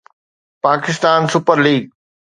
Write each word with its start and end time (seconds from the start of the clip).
Pakistan 0.63 1.19
super 1.33 1.57
league 1.65 1.83